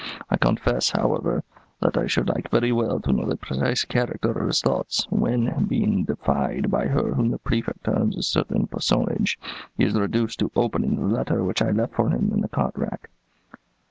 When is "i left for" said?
11.61-12.09